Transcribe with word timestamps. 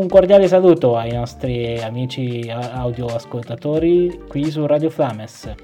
Un 0.00 0.08
cordiale 0.08 0.48
saluto 0.48 0.96
ai 0.96 1.12
nostri 1.12 1.78
amici 1.78 2.48
audio 2.48 3.04
ascoltatori 3.04 4.22
qui 4.26 4.50
su 4.50 4.64
Radio 4.64 4.88
Flames. 4.88 5.54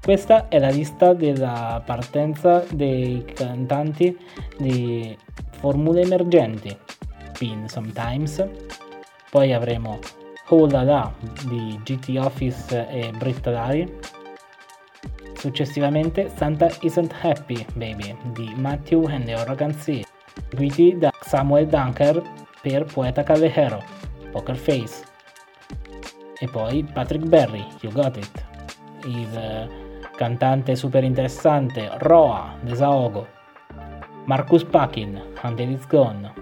Questa 0.00 0.48
è 0.48 0.58
la 0.58 0.70
lista 0.70 1.12
della 1.12 1.82
partenza 1.84 2.64
dei 2.70 3.22
cantanti 3.34 4.16
di 4.56 5.14
Formule 5.58 6.00
Emergenti, 6.00 6.74
Pin 7.36 7.68
Sometimes, 7.68 8.48
poi 9.30 9.52
avremo 9.52 9.98
Oh 10.48 10.66
La 10.66 10.82
La 10.82 11.12
di 11.46 11.78
GT 11.84 12.16
Office 12.16 12.88
e 12.88 13.10
Britta 13.18 13.50
Lari, 13.50 13.98
successivamente 15.34 16.30
Santa 16.34 16.70
Isn't 16.80 17.14
Happy 17.20 17.62
Baby 17.74 18.16
di 18.32 18.54
Matthew 18.56 19.04
and 19.04 19.26
the 19.26 19.34
Oregon 19.34 19.74
Sea, 19.74 20.02
seguiti 20.48 20.96
da 20.96 21.12
Samuel 21.20 21.66
Dunker 21.66 22.39
per 22.62 22.84
Poeta 22.84 23.22
Callejero, 23.22 23.82
Poker 24.30 24.56
Face, 24.56 25.04
e 26.38 26.48
poi 26.48 26.84
Patrick 26.84 27.26
Berry, 27.26 27.66
You 27.80 27.92
Got 27.92 28.16
It, 28.16 28.44
il 29.06 29.68
cantante 30.16 30.76
super 30.76 31.04
interessante 31.04 31.90
Roa, 31.98 32.56
Desaogo, 32.60 33.26
Marcus 34.24 34.64
Pakin, 34.64 35.20
Until 35.42 35.70
It's 35.70 35.86
Gone, 35.86 36.32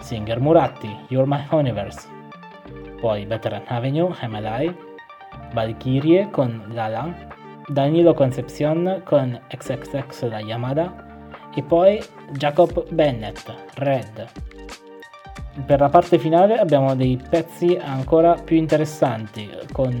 Singer 0.00 0.40
Muratti, 0.40 0.94
You're 1.08 1.28
My 1.28 1.46
Universe, 1.50 2.08
poi 3.00 3.24
Veteran 3.24 3.64
Avenue, 3.66 4.14
Am 4.20 4.34
I 4.34 4.74
Valkyrie 5.52 6.30
con 6.30 6.64
Lala, 6.72 7.12
Danilo 7.68 8.14
Concepcion 8.14 9.02
con 9.04 9.38
XXX 9.48 10.28
La 10.28 10.40
Yamada. 10.40 11.10
E 11.54 11.62
poi 11.62 12.02
Jacob 12.32 12.88
Bennett, 12.90 13.54
Red. 13.74 14.26
Per 15.66 15.78
la 15.78 15.88
parte 15.90 16.18
finale 16.18 16.58
abbiamo 16.58 16.94
dei 16.94 17.20
pezzi 17.28 17.78
ancora 17.80 18.34
più 18.34 18.56
interessanti 18.56 19.50
con 19.70 20.00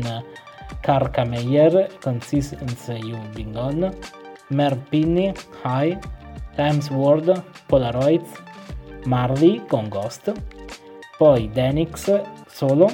Karka 0.80 1.24
Meyer 1.24 1.98
con 2.00 2.20
Since 2.20 2.56
You've 2.92 3.28
Been 3.34 3.52
Gone, 3.52 3.92
Mer 4.48 4.78
Pinney, 4.88 5.32
High, 5.64 5.98
Times 6.56 6.90
World, 6.90 7.42
Polaroids, 7.66 8.30
Marley 9.04 9.64
con 9.66 9.88
Ghost, 9.88 10.32
poi 11.18 11.50
Denix 11.50 12.20
solo, 12.46 12.88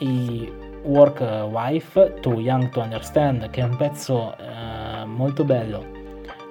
i 0.00 0.50
Work 0.82 1.20
Wife, 1.48 2.18
Too 2.20 2.40
Young 2.40 2.68
to 2.70 2.80
Understand, 2.80 3.50
che 3.50 3.60
è 3.60 3.64
un 3.64 3.76
pezzo 3.76 4.36
eh, 4.36 5.04
molto 5.04 5.44
bello, 5.44 5.84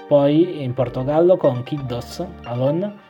poi 0.07 0.63
in 0.63 0.73
Portogallo 0.73 1.37
con 1.37 1.63
Kiddos, 1.63 2.25
Alone, 2.43 3.05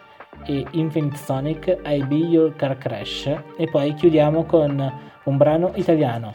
e 0.47 0.65
Infinite 0.71 1.17
Sonic, 1.17 1.79
I 1.85 2.03
Be 2.05 2.15
Your 2.15 2.55
Car 2.55 2.77
Crash, 2.77 3.27
e 3.57 3.67
poi 3.69 3.93
chiudiamo 3.93 4.45
con 4.45 4.93
un 5.23 5.37
brano 5.37 5.71
italiano, 5.75 6.33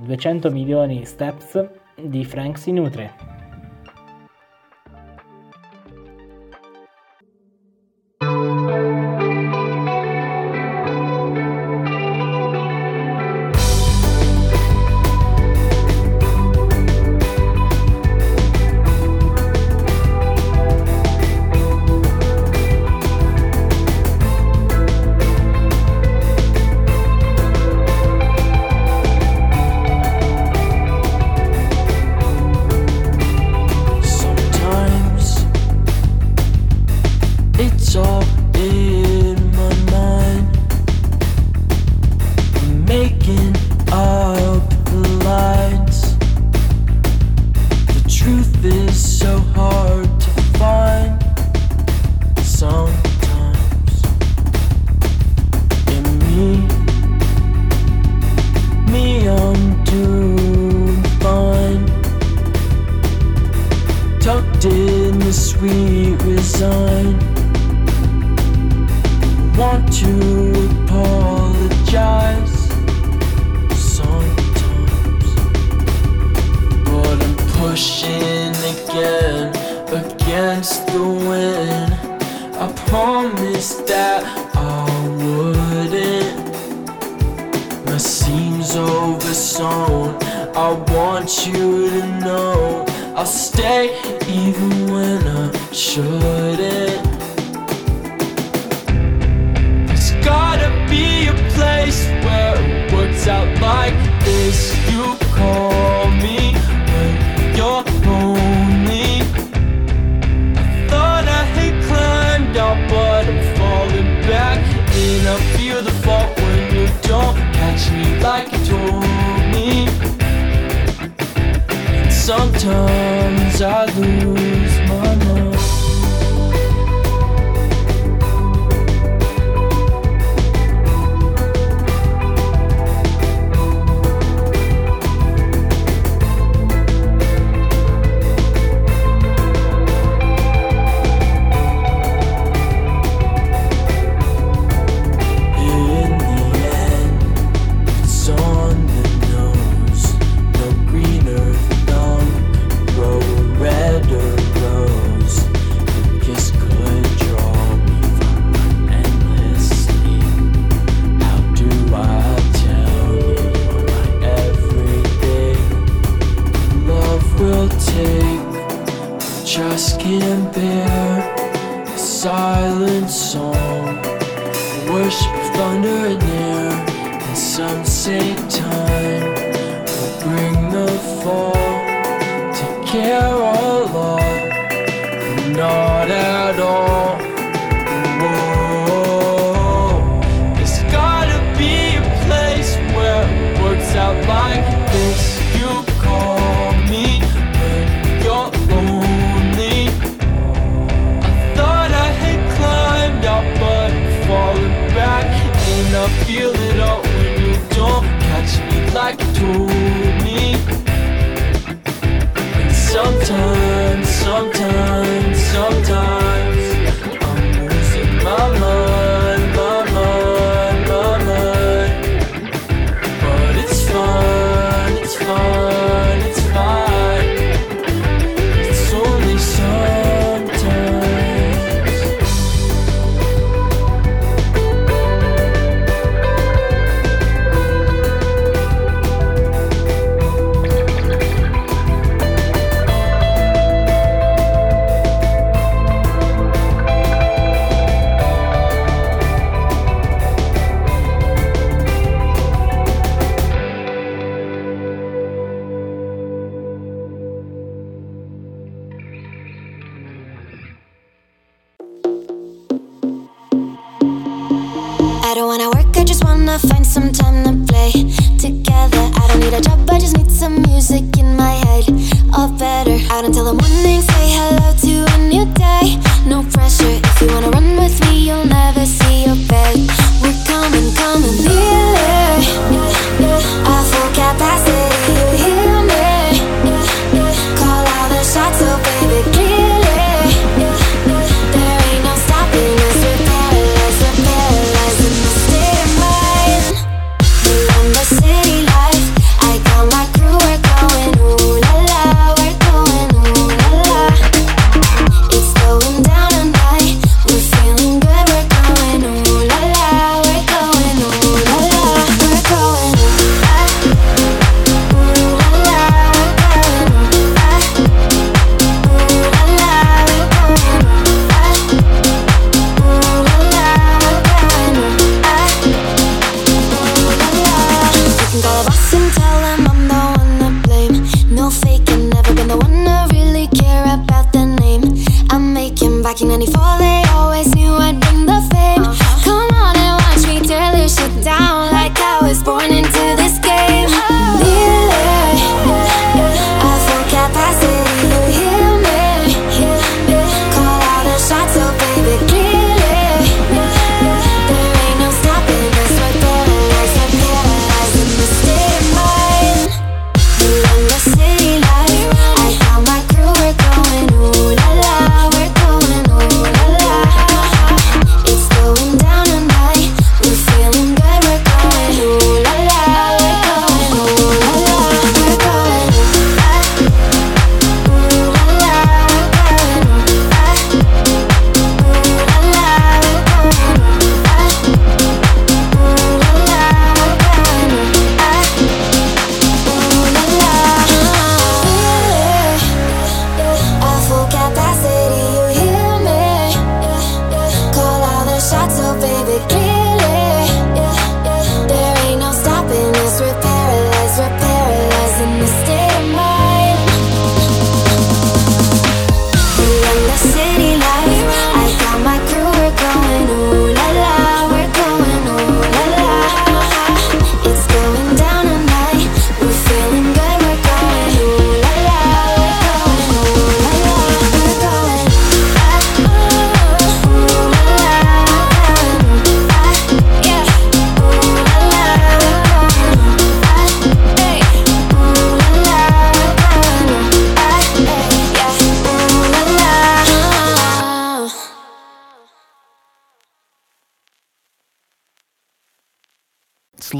200 0.00 0.48
eh, 0.48 0.50
milioni 0.50 1.04
steps 1.04 1.68
di 1.94 2.24
Frank 2.24 2.58
Sinutri. 2.58 3.39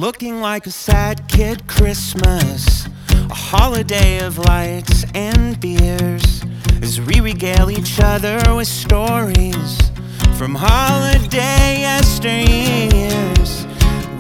Like 0.01 0.67
a 0.67 0.71
sad 0.71 1.29
kid 1.29 1.67
Christmas, 1.67 2.87
a 3.11 3.35
holiday 3.35 4.25
of 4.25 4.39
lights 4.39 5.05
and 5.15 5.61
beers, 5.61 6.43
as 6.81 6.99
we 6.99 7.21
regale 7.21 7.71
each 7.71 8.01
other 8.03 8.41
with 8.55 8.67
stories 8.67 9.91
from 10.39 10.55
holiday 10.55 11.83
yesteryears. 11.85 13.67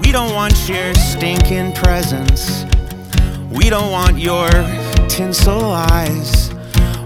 We 0.05 0.13
don't 0.13 0.35
want 0.35 0.69
your 0.69 0.93
stinking 0.93 1.73
presents, 1.73 2.67
we 3.51 3.71
don't 3.71 3.91
want 3.91 4.19
your 4.19 4.51
tinsel 5.09 5.65
eyes. 5.65 6.53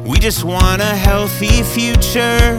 We 0.04 0.19
just 0.19 0.43
want 0.43 0.83
a 0.83 0.97
healthy 0.97 1.62
future. 1.62 2.59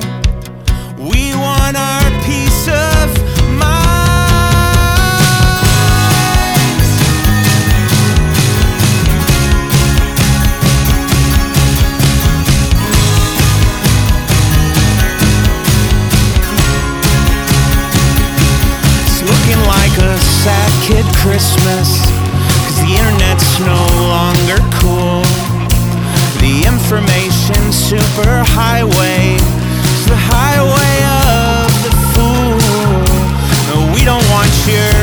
We 0.97 1.35
want 1.35 1.75
our 1.75 2.09
peace 2.23 2.67
of 2.69 3.14
sad 20.45 20.73
kid 20.85 21.05
Christmas 21.25 21.89
Cause 22.69 22.77
the 22.85 22.93
internet's 22.93 23.49
no 23.65 23.81
longer 24.13 24.61
cool. 24.77 25.25
The 26.37 26.69
information 26.69 27.57
superhighway 27.73 29.41
is 29.41 30.05
the 30.05 30.13
highway 30.13 30.97
of 31.33 31.65
the 31.81 31.93
fool. 32.13 32.61
No, 33.73 33.89
we 33.89 34.05
don't 34.05 34.21
want 34.29 34.53
your 34.69 34.93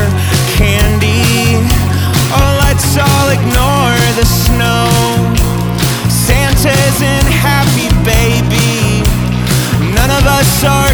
candy. 0.55 1.59
Oh, 2.31 2.51
let's 2.63 2.95
all 2.95 3.27
ignore 3.35 3.99
the 4.15 4.23
snow. 4.23 4.87
Santa's 6.07 6.99
in 7.03 7.25
happy 7.27 7.91
baby. 8.07 9.03
None 9.91 10.11
of 10.11 10.23
us 10.23 10.63
are 10.63 10.92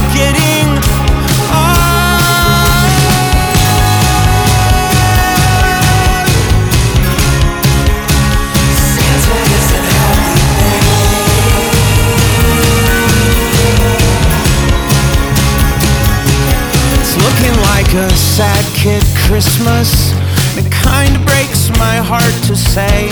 kid 18.79 19.03
Christmas. 19.27 20.13
It 20.55 20.71
kinda 20.71 21.19
breaks 21.25 21.69
my 21.77 21.97
heart 21.97 22.35
to 22.47 22.55
say. 22.55 23.09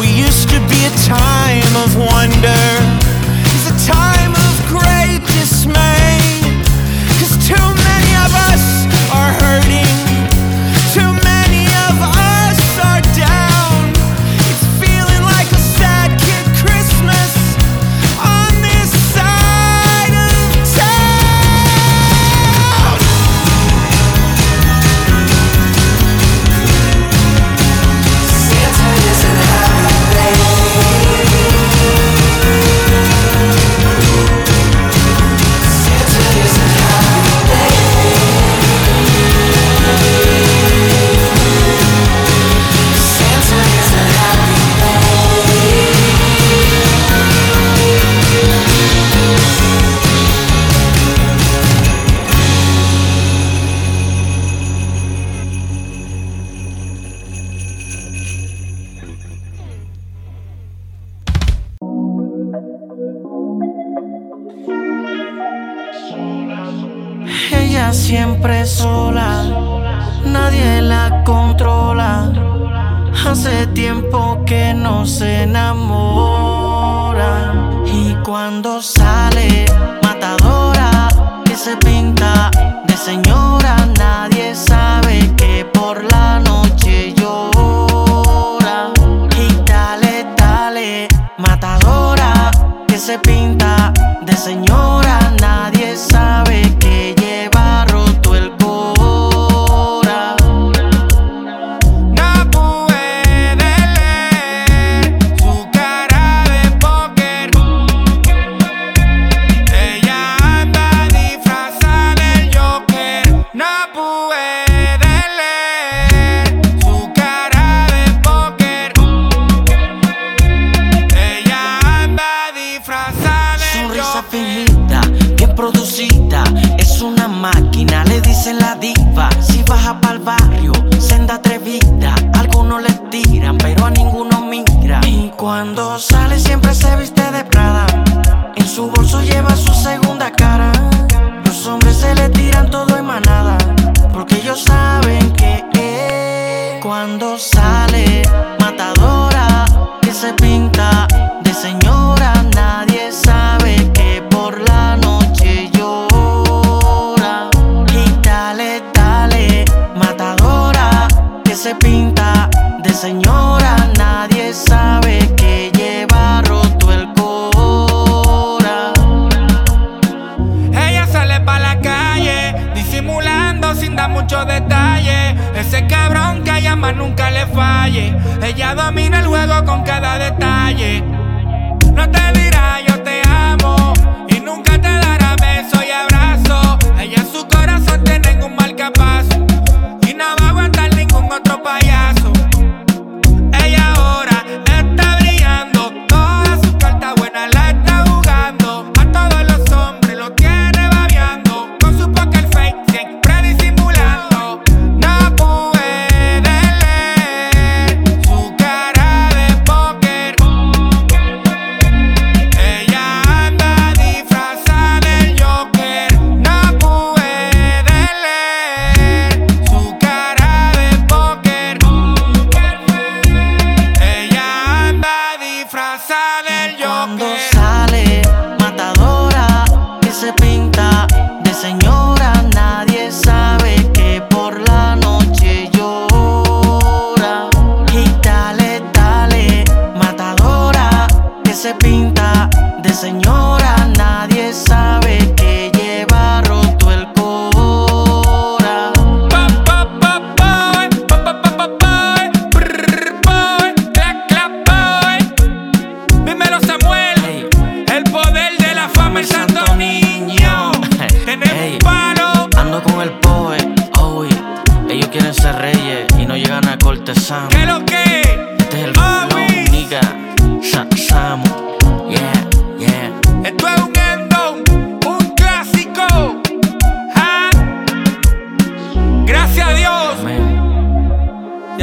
We 0.00 0.08
used 0.08 0.48
to 0.48 0.58
be 0.72 0.80
a 0.84 0.94
time 1.06 1.72
of 1.84 1.94
wonder. 1.94 2.62
It's 3.54 3.66
a 3.70 3.92
time 3.92 4.17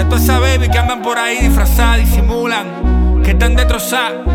toda 0.06 0.18
esa 0.18 0.40
baby 0.40 0.70
que 0.70 0.78
andan 0.78 1.02
por 1.02 1.18
ahí 1.18 1.40
disfrazadas, 1.40 2.00
disimulan, 2.00 3.22
que 3.24 3.32
están 3.32 3.56
destrozadas. 3.56 4.26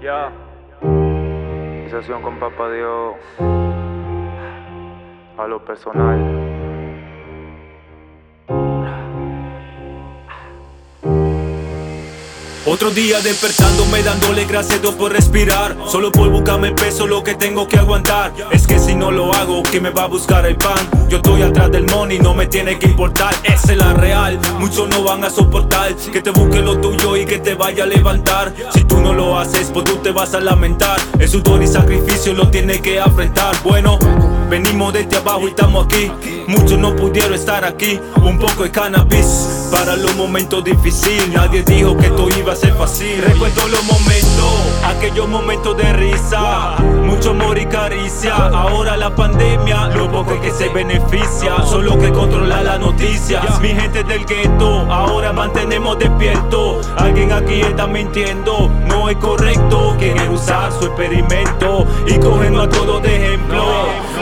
Ya, 0.00 0.32
yeah. 1.90 2.20
con 2.22 2.38
Papá 2.38 2.70
Dios 2.70 3.67
a 5.38 5.46
lo 5.46 5.64
personal. 5.64 6.48
Otro 12.66 12.90
día 12.90 13.18
despertándome 13.22 14.02
dándole 14.02 14.44
gracias 14.44 14.84
a 14.84 14.92
por 14.92 15.10
respirar. 15.12 15.74
Solo 15.86 16.12
por 16.12 16.28
buscarme 16.28 16.72
peso 16.72 17.06
lo 17.06 17.24
que 17.24 17.34
tengo 17.34 17.66
que 17.66 17.78
aguantar. 17.78 18.34
Es 18.50 18.66
que 18.66 18.78
si 18.78 18.94
no 18.94 19.10
lo 19.10 19.32
hago, 19.32 19.62
¿quién 19.62 19.84
me 19.84 19.90
va 19.90 20.02
a 20.02 20.06
buscar 20.06 20.44
el 20.44 20.56
pan? 20.56 20.78
Yo 21.08 21.16
estoy 21.16 21.40
atrás 21.42 21.70
del 21.70 21.86
money, 21.86 22.18
no 22.18 22.34
me 22.34 22.46
tiene 22.46 22.78
que 22.78 22.86
importar. 22.86 23.34
Esa 23.44 23.72
es 23.72 23.78
la 23.78 23.94
real, 23.94 24.38
muchos 24.58 24.86
no 24.90 25.02
van 25.02 25.24
a 25.24 25.30
soportar. 25.30 25.94
Que 26.12 26.20
te 26.20 26.30
busque 26.30 26.60
lo 26.60 26.78
tuyo 26.78 27.16
y 27.16 27.24
que 27.24 27.38
te 27.38 27.54
vaya 27.54 27.84
a 27.84 27.86
levantar. 27.86 28.52
Si 28.74 28.84
tú 28.84 29.00
no 29.00 29.14
lo 29.14 29.38
haces, 29.38 29.70
pues 29.72 29.86
tú 29.86 29.96
te 29.96 30.10
vas 30.10 30.34
a 30.34 30.40
lamentar. 30.40 31.00
El 31.18 31.28
sudor 31.28 31.62
y 31.62 31.66
sacrificio 31.66 32.34
lo 32.34 32.50
tienes 32.50 32.82
que 32.82 33.00
afrontar. 33.00 33.54
Bueno, 33.64 33.98
Venimos 34.48 34.94
desde 34.94 35.18
abajo 35.18 35.42
y 35.42 35.50
estamos 35.50 35.84
aquí. 35.84 36.10
Muchos 36.46 36.78
no 36.78 36.96
pudieron 36.96 37.34
estar 37.34 37.64
aquí. 37.64 38.00
Un 38.22 38.38
poco 38.38 38.62
de 38.62 38.70
cannabis 38.70 39.68
para 39.70 39.94
los 39.94 40.16
momentos 40.16 40.64
difíciles. 40.64 41.28
Nadie 41.28 41.62
dijo 41.62 41.94
que 41.98 42.06
esto 42.06 42.28
iba 42.38 42.54
a 42.54 42.56
ser 42.56 42.72
fácil. 42.74 43.20
Recuerdo 43.20 43.68
los 43.68 43.84
momentos, 43.84 44.82
aquellos 44.84 45.28
momentos 45.28 45.76
de 45.76 45.92
risa. 45.92 46.76
Mucho 47.04 47.30
amor 47.30 47.58
y 47.58 47.66
caricia. 47.66 48.34
Ahora 48.34 48.96
la 48.96 49.14
pandemia, 49.14 49.88
lo 49.88 50.10
poco 50.10 50.40
que 50.40 50.50
se 50.50 50.70
beneficia. 50.70 51.62
Solo 51.66 51.98
que 51.98 52.10
controla 52.10 52.62
las 52.62 52.80
noticias. 52.80 53.60
Mi 53.60 53.68
gente 53.68 54.02
del 54.02 54.24
gueto, 54.24 54.86
ahora 54.90 55.30
mantenemos 55.30 55.98
despierto. 55.98 56.80
Alguien 56.96 57.32
aquí 57.32 57.60
está 57.60 57.86
mintiendo. 57.86 58.70
No 58.86 59.10
es 59.10 59.16
correcto. 59.18 59.94
Quieren 59.98 60.30
usar 60.30 60.72
su 60.72 60.86
experimento 60.86 61.86
y 62.06 62.18
cogernos 62.18 62.66
a 62.66 62.70
todos 62.70 63.02
de 63.02 63.14
ejemplo. 63.14 63.64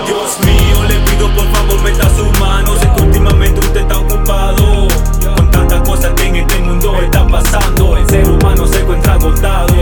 Dios 0.06 0.38
mío, 0.44 0.84
le 0.88 0.94
pido 1.10 1.28
por 1.34 1.46
favor 1.50 1.82
meta 1.82 2.08
sus 2.10 2.38
manos. 2.40 2.80
Es 2.80 2.88
que 2.88 3.02
últimamente 3.02 3.60
usted 3.60 3.80
está 3.80 3.98
ocupado. 3.98 4.88
Con 5.36 5.50
tantas 5.50 5.80
cosas 5.82 6.12
que 6.14 6.26
en 6.26 6.36
este 6.36 6.58
mundo 6.60 7.00
están 7.02 7.28
pasando. 7.28 7.96
El 7.96 8.08
ser 8.08 8.28
humano 8.28 8.66
se 8.66 8.80
encuentra 8.80 9.14
agotado. 9.14 9.74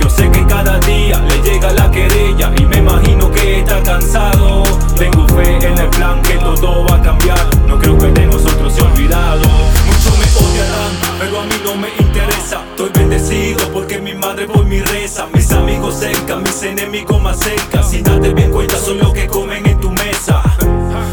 Yo 0.00 0.08
sé 0.08 0.30
que 0.30 0.46
cada 0.46 0.78
día 0.80 1.20
le 1.20 1.42
llega 1.42 1.72
la 1.72 1.90
querella 1.90 2.52
y 2.56 2.64
me 2.64 2.78
imagino 2.78 3.30
que 3.30 3.60
está 3.60 3.82
cansado. 3.82 4.62
Tengo 4.96 5.26
fe 5.28 5.56
en 5.56 5.78
el 5.78 5.88
plan 5.90 6.22
que 6.22 6.34
todo 6.38 6.86
va 6.86 6.96
a 6.96 7.02
cambiar. 7.02 7.38
No 7.66 7.78
creo 7.78 7.98
que 7.98 8.06
de 8.06 8.26
nosotros 8.26 8.72
se 8.72 8.80
ha 8.80 8.84
olvidado. 8.84 9.42
Muchos 9.86 10.18
me 10.18 10.46
odiarán, 10.46 11.09
pero 11.20 11.40
a 11.40 11.44
mí 11.44 11.54
no 11.62 11.74
me 11.76 11.88
interesa. 11.98 12.64
Estoy 12.70 12.90
bendecido 12.94 13.70
porque 13.72 13.98
mi 13.98 14.14
madre 14.14 14.46
por 14.46 14.64
mi 14.64 14.80
reza. 14.80 15.28
Mis 15.34 15.52
amigos 15.52 15.96
cerca, 15.96 16.36
mis 16.36 16.62
enemigos 16.62 17.20
más 17.20 17.38
cerca. 17.38 17.82
Si 17.82 18.00
date 18.00 18.32
bien 18.32 18.50
cuenta, 18.50 18.76
son 18.78 18.98
los 18.98 19.12
que 19.12 19.26
comen 19.26 19.66
en 19.66 19.78
tu 19.78 19.90
mesa. 19.90 20.42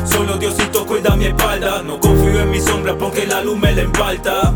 Solo 0.05 0.37
Diosito 0.37 0.85
cuida 0.85 1.15
mi 1.15 1.25
espalda. 1.25 1.83
No 1.83 1.99
confío 1.99 2.39
en 2.39 2.49
mi 2.49 2.61
sombra 2.61 2.97
porque 2.97 3.27
la 3.27 3.41
luz 3.41 3.57
me 3.57 3.73
la 3.73 3.81
empalta. 3.81 4.53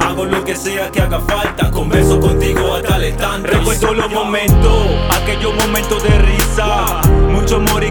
Hago 0.00 0.24
lo 0.24 0.44
que 0.44 0.54
sea 0.56 0.90
que 0.92 1.02
haga 1.02 1.20
falta. 1.20 1.70
Converso 1.70 2.20
contigo 2.20 2.74
hasta 2.74 2.96
el 2.96 3.04
estante. 3.04 3.48
Recuerdo 3.48 3.92
los 3.92 4.10
momentos, 4.10 4.86
aquellos 5.10 5.54
momentos 5.54 6.02
de 6.02 6.18
risa. 6.18 7.00
Mucho. 7.32 7.56
Ahora 7.76 7.85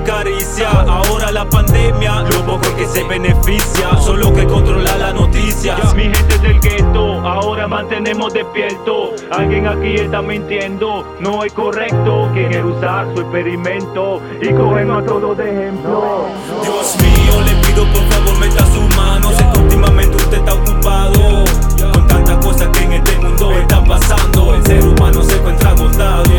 la 1.46 1.50
pandemia, 1.50 2.22
lo 2.22 2.46
poco 2.46 2.76
que 2.76 2.86
se 2.86 3.04
beneficia. 3.04 3.98
Solo 4.00 4.34
que 4.34 4.46
controla 4.46 4.96
las 4.98 5.14
noticias. 5.14 5.94
Mi 5.96 6.04
gente 6.04 6.38
del 6.40 6.60
gueto, 6.60 7.20
ahora 7.22 7.68
mantenemos 7.68 8.34
despierto. 8.34 9.14
Alguien 9.32 9.68
aquí 9.68 9.96
está 9.96 10.22
mintiendo. 10.22 11.06
No 11.20 11.44
es 11.44 11.54
correcto. 11.54 12.30
Quiere 12.34 12.64
usar 12.64 13.08
su 13.14 13.22
experimento 13.22 14.22
y 14.42 14.54
cogernos 14.54 15.04
a 15.04 15.06
todos 15.06 15.38
de 15.38 15.52
ejemplo. 15.52 16.26
Dios 16.64 16.98
mío, 17.02 17.42
le 17.46 17.68
pido 17.68 17.86
por 17.86 18.04
favor 18.04 18.40
meta 18.40 18.66
sus 18.68 18.96
manos. 18.96 19.34
Es 19.34 19.46
que 19.46 19.60
últimamente 19.60 20.18
usted 20.18 20.38
está 20.38 20.54
ocupado. 20.54 21.46
Con 21.94 22.08
tantas 22.08 22.46
cosas 22.46 22.68
que 22.70 22.84
en 22.84 22.94
este 22.94 23.18
mundo 23.20 23.52
están 23.52 23.86
pasando. 23.86 24.56
El 24.56 24.66
ser 24.66 24.86
humano 24.86 25.24
se 25.24 25.36
encuentra 25.36 25.70
agotado. 25.70 26.35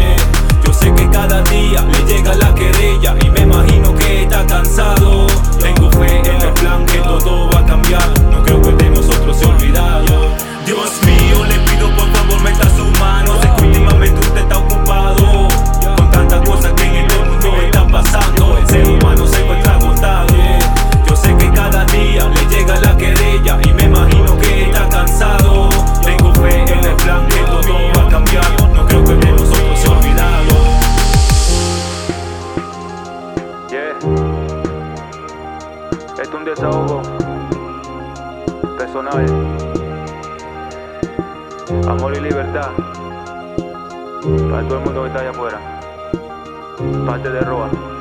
Cambiar. 7.66 8.45
Libertad. 42.28 42.70
Para 44.50 44.68
todo 44.68 44.78
el 44.78 44.84
mundo 44.84 45.02
que 45.02 45.08
está 45.08 45.20
allá 45.20 45.30
afuera. 45.30 45.60
Parte 47.06 47.30
de 47.30 47.40
Roa. 47.40 47.95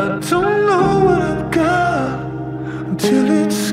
I 0.00 0.20
don't 0.20 0.30
know 0.30 1.04
what 1.06 1.22
I've 1.22 1.50
got 1.50 2.20
until 2.86 3.30
it's 3.32 3.67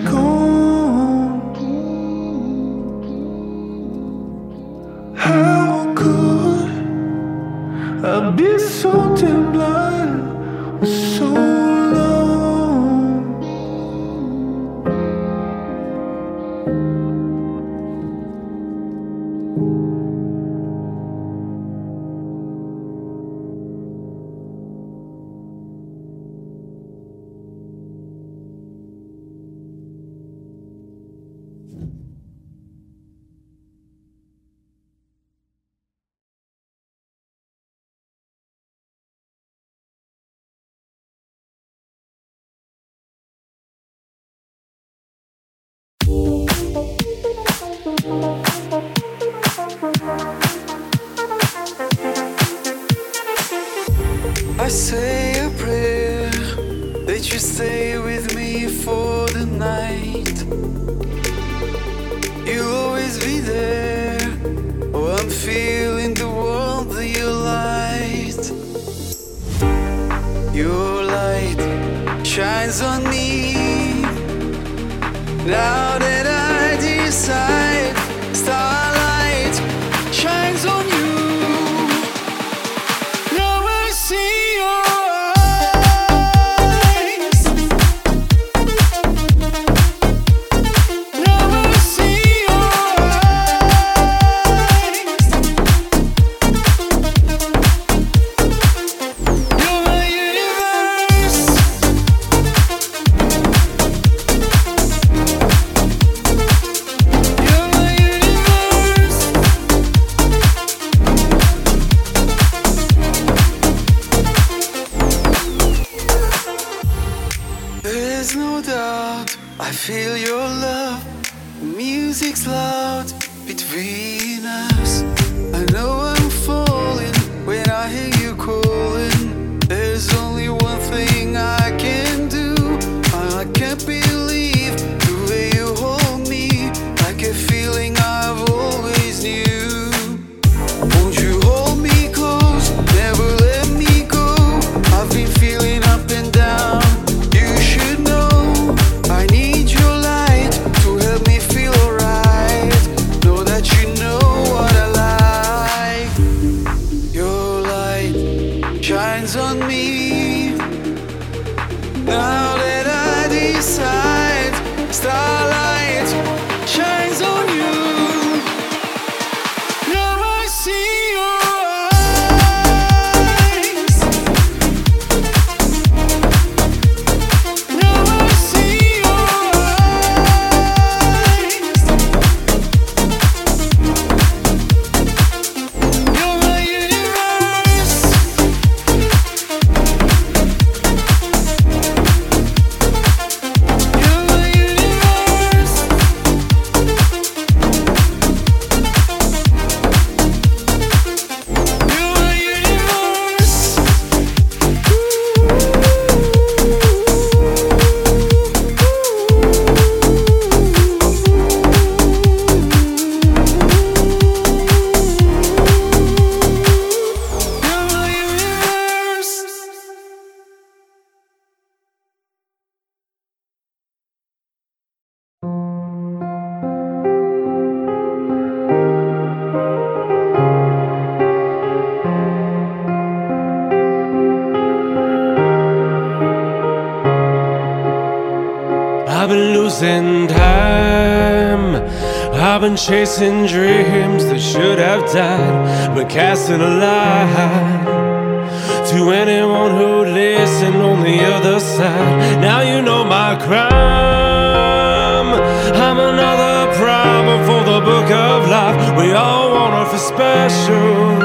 chasing 242.76 243.46
dreams 243.46 244.26
that 244.26 244.40
should 244.40 244.80
have 244.80 245.06
died, 245.14 245.96
but 245.96 246.10
casting 246.10 246.60
a 246.62 246.70
lie 246.70 248.46
to 248.90 249.12
anyone 249.12 249.72
who 249.72 250.06
listened 250.06 250.76
on 250.76 251.02
the 251.04 251.24
other 251.24 251.60
side. 251.60 252.42
Now 252.42 252.62
you 252.62 252.82
know 252.82 253.04
my 253.06 253.36
crime. 253.46 255.34
I'm 255.74 256.00
another 256.00 256.74
problem 256.76 257.46
for 257.46 257.64
the 257.72 257.80
book 257.80 258.12
of 258.12 258.50
life. 258.50 258.98
We 258.98 259.14
all 259.14 259.52
want 259.52 259.74
to 259.74 259.86
feel 259.92 260.08
special, 260.16 261.24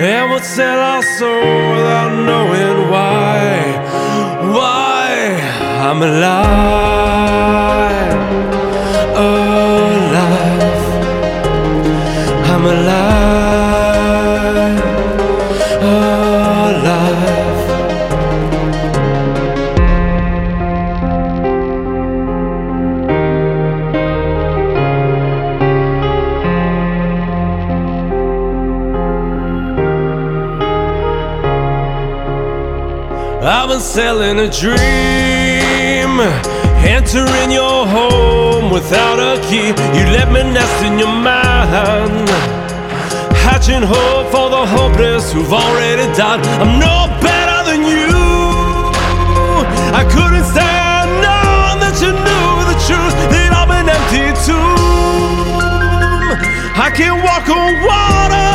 and 0.00 0.30
we'll 0.30 0.40
sell 0.40 0.78
our 0.78 1.02
soul 1.18 1.74
without 1.76 2.12
knowing 2.24 2.90
why. 2.90 3.76
Why 4.56 5.38
I'm 5.86 6.02
alive. 6.02 6.88
I'm 12.58 12.64
alive. 12.64 14.48
Alive. 15.80 17.28
I've 33.40 33.68
been 33.68 33.80
selling 33.80 34.40
a 34.40 34.48
dream, 34.50 36.18
entering 37.08 37.50
your 37.50 37.86
home 37.86 38.70
without 38.70 39.18
a 39.18 39.40
key. 39.48 39.68
You 39.96 40.04
let 40.12 40.30
me 40.30 40.42
nest 40.42 40.84
in 40.84 40.98
your 40.98 41.08
mind, 41.08 42.28
hatching 43.44 43.82
hope 43.82 44.30
for 44.30 44.50
the 44.50 44.66
hopeless 44.66 45.32
who've 45.32 45.52
already 45.52 46.04
died. 46.14 46.44
I'm 46.60 46.78
no 46.78 47.08
better 47.24 47.70
than 47.70 47.80
you. 47.88 48.12
I 49.96 50.04
couldn't 50.04 50.44
stand 50.52 51.24
on 51.24 51.80
that 51.80 51.96
you 52.04 52.12
knew 52.12 52.50
the 52.68 52.76
truth 52.84 53.16
that 53.32 53.56
I'm 53.56 53.70
an 53.72 53.88
empty 53.88 54.28
tomb. 54.44 55.56
I 56.76 56.90
can't 56.92 57.24
walk 57.24 57.48
on 57.48 57.72
water 57.88 58.48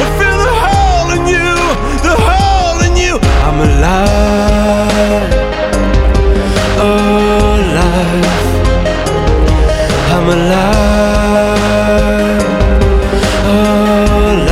and 0.00 0.10
feel 0.20 0.38
the 0.44 0.56
hole 0.60 1.08
in 1.16 1.24
you, 1.24 1.56
the 2.04 2.16
hole 2.28 2.80
in 2.84 2.96
you. 3.00 3.16
I'm 3.48 3.58
alive. 3.64 5.43
I'm 10.26 10.30
alive, 10.30 11.60
alive. 13.44 14.48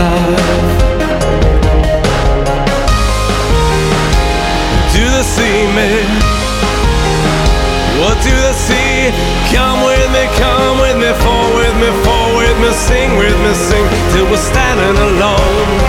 Do 4.93 5.01
the 5.01 5.23
see 5.25 5.65
me? 5.73 6.05
What 8.05 8.21
do 8.21 8.29
they 8.37 8.53
see? 8.53 9.17
Come 9.49 9.81
with 9.89 10.13
me, 10.13 10.29
come 10.37 10.77
with 10.77 11.01
me, 11.01 11.09
fall 11.25 11.49
with 11.57 11.75
me, 11.81 11.89
fall 12.05 12.37
with 12.37 12.53
me, 12.61 12.69
sing 12.77 13.17
with 13.17 13.33
me, 13.41 13.55
sing 13.55 13.89
till 14.13 14.29
we're 14.29 14.37
standing 14.37 15.01
alone. 15.01 15.81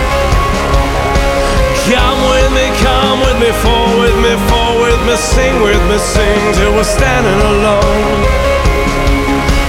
Come 1.91 2.23
with 2.31 2.55
me, 2.55 2.71
come 2.79 3.19
with 3.19 3.35
me, 3.37 3.51
fall 3.59 3.99
with 3.99 4.15
me, 4.23 4.31
fall 4.47 4.79
with 4.79 5.03
me, 5.05 5.17
sing 5.17 5.61
with 5.61 5.83
me, 5.91 5.97
sing 5.97 6.53
till 6.53 6.71
we're 6.71 6.87
standing 6.87 7.41
alone. 7.51 8.53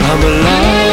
I'm 0.07 0.23
alive. 0.23 0.84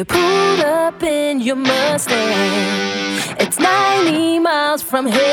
You 0.00 0.06
pulled 0.06 0.60
up 0.60 1.02
in 1.02 1.40
your 1.40 1.56
Mustang. 1.56 2.16
It's 3.38 3.58
90 3.58 4.38
miles 4.38 4.80
from 4.80 5.04
heaven. 5.04 5.29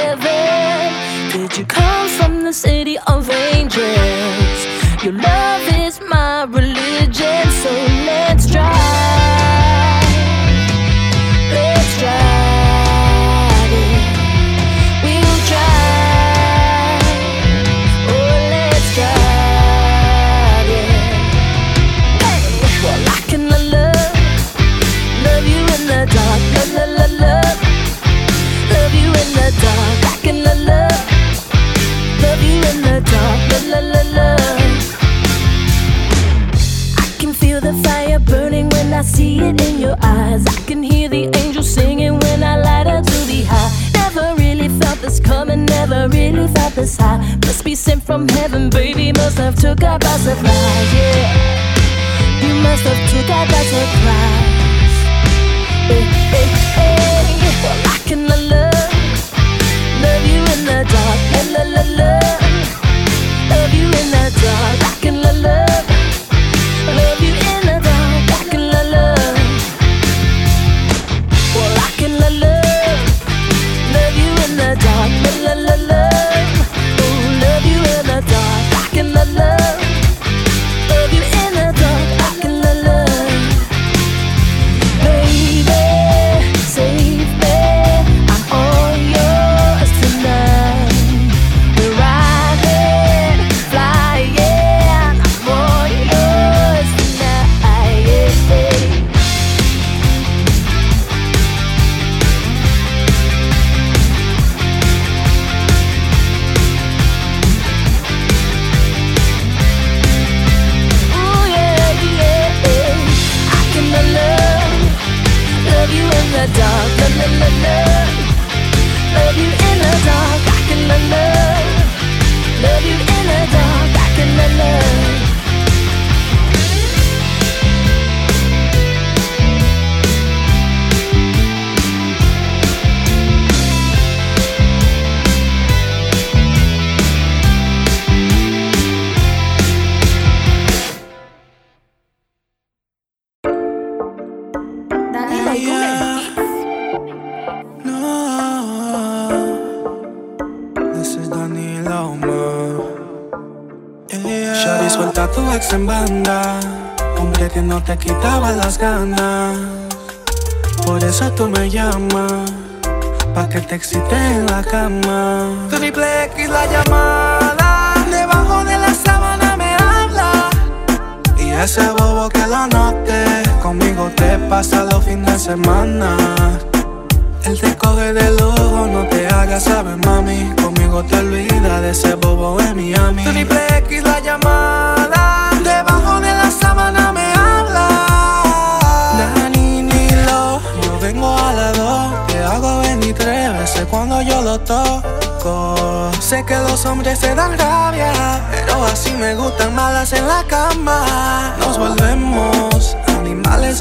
Must 49.28 49.40
have 49.40 49.56
took 49.56 49.84
out 49.84 50.00
by 50.00 50.18
surprise, 50.20 50.94
yeah. 50.94 52.48
You 52.48 52.62
must 52.64 52.84
have 52.84 53.10
took 53.10 53.30
out 53.30 53.50
by 53.50 53.62
surprise. 53.62 54.17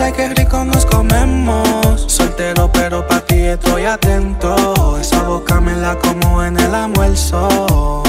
Hay 0.00 0.12
que 0.12 0.28
rico 0.30 0.64
nos 0.64 0.84
comemos. 0.86 2.04
Soltero, 2.06 2.70
pero 2.72 3.06
pa' 3.06 3.20
ti 3.20 3.40
estoy 3.40 3.84
atento. 3.84 4.98
Esa 5.00 5.22
boca 5.22 5.60
me 5.60 5.74
la 5.74 5.96
como 5.96 6.42
en 6.42 6.58
el 6.58 6.74
almuerzo. 6.74 8.02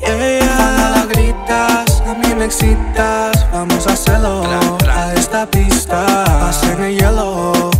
Yeah, 0.00 0.46
Cuando 0.56 0.96
la 0.96 1.06
gritas, 1.06 2.02
a 2.06 2.14
mí 2.14 2.34
me 2.34 2.46
excitas. 2.46 3.46
Vamos 3.52 3.86
a 3.86 3.92
hacerlo 3.92 4.42
a 4.90 5.14
esta 5.14 5.46
pista. 5.46 6.24
Pasen 6.40 6.82
el 6.82 6.98
hielo 6.98 7.71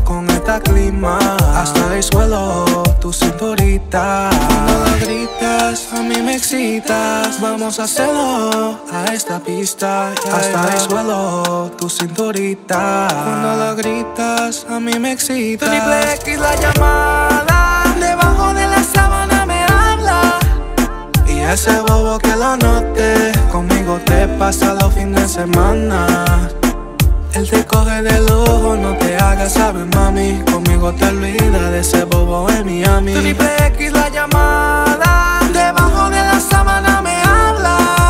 Hasta 0.54 1.96
el 1.96 2.02
suelo, 2.02 2.82
tu 3.00 3.10
cinturita. 3.10 4.28
Cuando 4.28 4.84
la 4.84 4.96
gritas, 4.98 5.88
a 5.94 6.02
mí 6.02 6.20
me 6.20 6.36
excitas. 6.36 7.40
Vamos 7.40 7.80
a 7.80 7.84
hacerlo 7.84 8.78
a 8.92 9.14
esta 9.14 9.40
pista. 9.40 10.10
Hasta 10.10 10.74
el 10.74 10.80
suelo, 10.80 11.70
tu 11.78 11.88
cinturita. 11.88 13.08
Cuando 13.08 13.64
la 13.64 13.74
gritas, 13.74 14.66
a 14.68 14.78
mí 14.78 14.98
me 14.98 15.12
excitas. 15.12 15.70
Triple 15.70 16.14
X 16.16 16.38
la 16.38 16.54
llamada. 16.56 17.84
Debajo 17.98 18.52
de 18.52 18.66
la 18.66 18.84
sábana 18.84 19.46
me 19.46 19.64
habla. 19.64 20.38
Y 21.26 21.40
ese 21.40 21.80
bobo 21.80 22.18
que 22.18 22.36
lo 22.36 22.58
note, 22.58 23.32
conmigo 23.50 23.98
te 24.04 24.28
pasa 24.28 24.74
los 24.74 24.92
fines 24.92 25.22
de 25.22 25.28
semana. 25.28 26.50
Él 27.34 27.48
te 27.48 27.64
coge 27.64 28.02
de 28.02 28.20
lujo, 28.20 28.76
no 28.76 28.96
te 28.98 29.16
hagas 29.16 29.54
saber, 29.54 29.86
mami. 29.94 30.42
Conmigo 30.50 30.92
te 30.92 31.06
olvidas 31.06 31.70
de 31.70 31.80
ese 31.80 32.04
bobo 32.04 32.48
en 32.50 32.66
Miami. 32.66 33.14
Triple 33.14 33.66
X 33.68 33.92
la 33.92 34.08
llamada, 34.10 35.40
debajo 35.52 36.10
de 36.10 36.20
la 36.20 36.38
sábana 36.38 37.00
me 37.00 37.22
habla. 37.22 38.01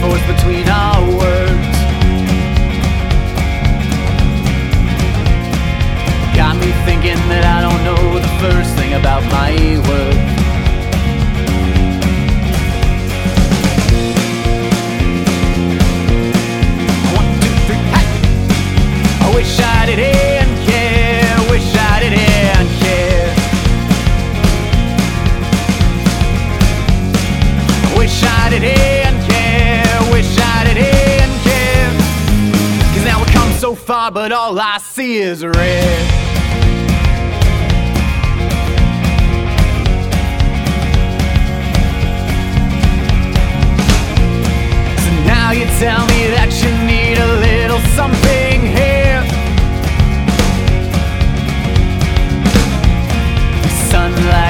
Forth, 0.00 0.24
between 0.26 0.68
our 0.68 1.02
words. 1.18 1.78
Got 6.34 6.56
me 6.56 6.70
thinking 6.86 7.20
that 7.28 7.44
I 7.44 7.58
don't 7.66 7.82
know 7.84 8.18
the 8.18 8.32
first 8.38 8.70
thing 8.76 8.94
about 8.94 9.22
my 9.32 9.52
worth. 9.88 10.22
One, 17.18 17.28
two, 17.42 17.54
three, 17.66 17.82
hey! 17.94 18.08
I 19.20 19.32
wish 19.34 19.58
I 19.58 19.86
didn't 19.86 20.12
care, 20.14 20.27
far, 33.88 34.10
but 34.10 34.32
all 34.32 34.60
I 34.60 34.76
see 34.76 35.16
is 35.16 35.42
red. 35.42 36.08
So 45.04 45.10
now 45.24 45.52
you 45.52 45.64
tell 45.80 46.04
me 46.12 46.20
that 46.36 46.50
you 46.60 46.70
need 46.84 47.16
a 47.16 47.30
little 47.48 47.80
something 47.96 48.60
here. 48.76 49.22
Sunlight 53.88 54.47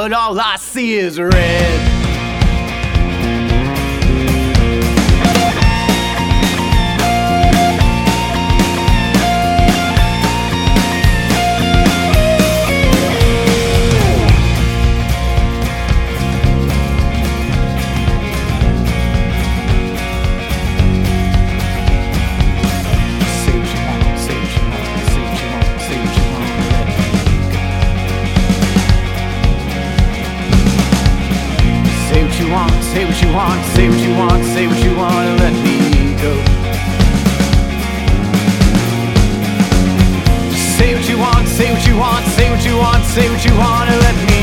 but 0.00 0.14
all 0.14 0.40
I 0.40 0.56
see 0.56 0.94
is 0.94 1.20
red. 1.20 1.89
Want, 34.20 34.44
say 34.44 34.66
what 34.66 34.80
you 34.84 34.94
want, 34.96 35.26
and 35.30 35.38
let 35.40 35.54
me 35.64 35.76
go. 36.24 36.32
Say 40.76 40.94
what 40.94 41.08
you 41.08 41.18
want, 41.18 41.48
say 41.48 41.72
what 41.72 41.86
you 41.86 41.96
want, 41.96 42.24
say 42.36 42.50
what 42.50 42.62
you 42.68 42.76
want, 42.76 43.02
say 43.04 43.26
what 43.30 43.42
you 43.44 43.54
want, 43.56 43.88
and 43.90 44.00
let 44.08 44.16
me 44.28 44.39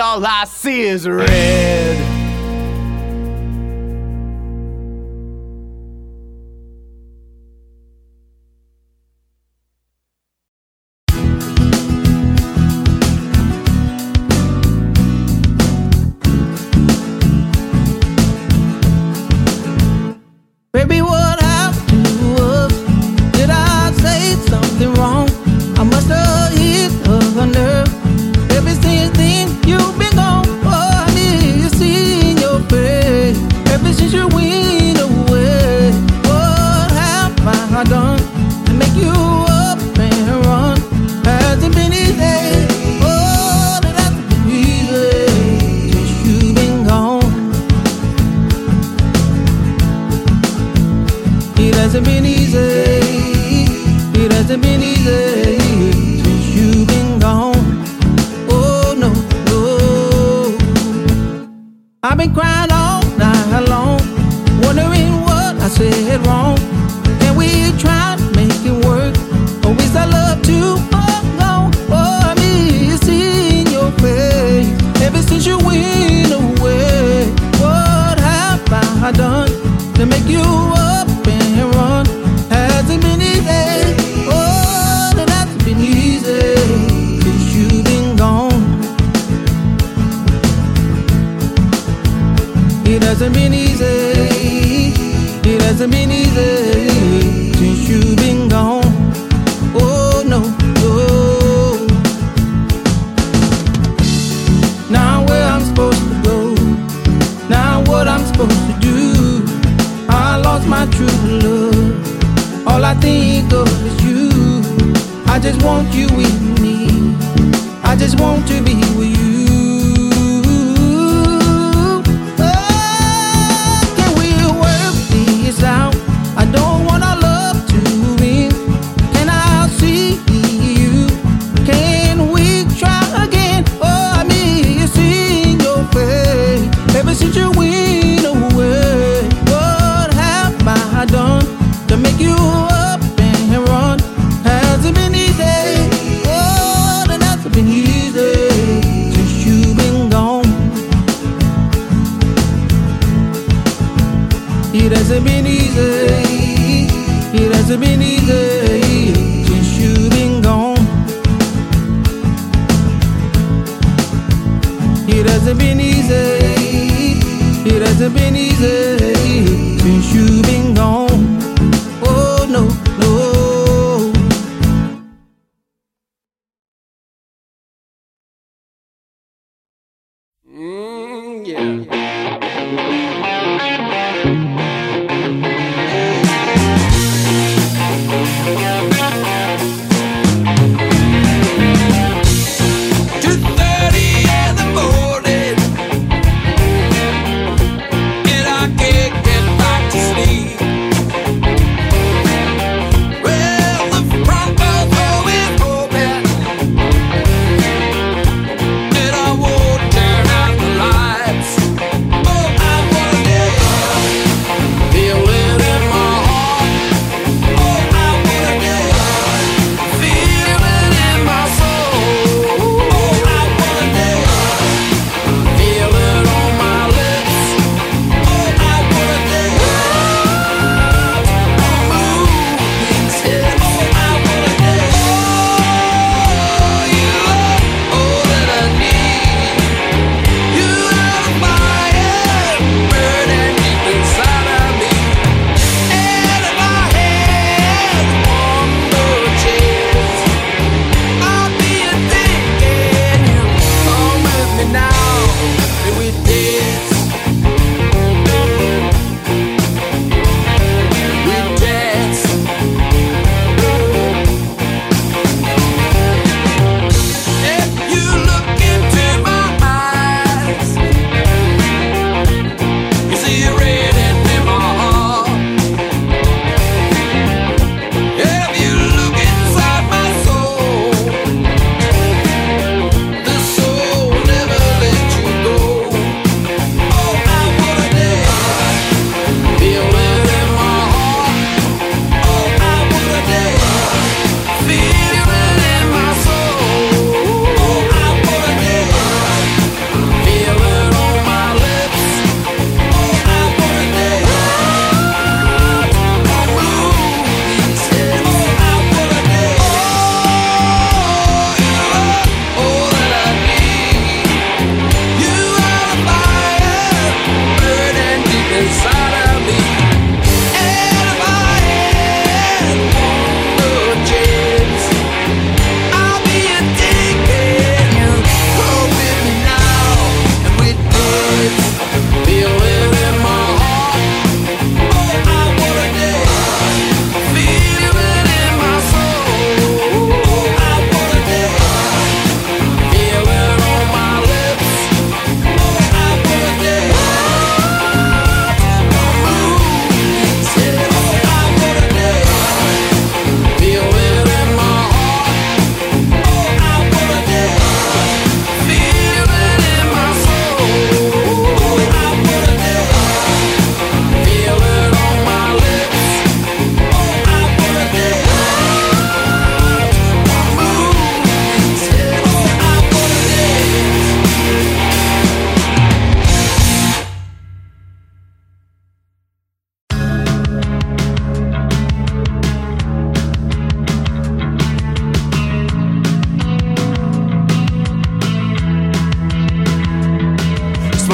all 0.00 0.24
I 0.24 0.44
see 0.44 0.82
is 0.82 1.06
red. 1.06 2.09